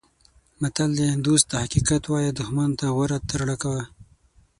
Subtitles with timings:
[0.61, 3.83] متل دی: دوست ته حقیقت وایه دوښمن ته غوره ترړه کوه.